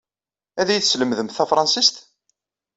Ad 0.59 0.67
iyi-teslemdemt 0.69 1.35
tafṛensist? 1.37 1.95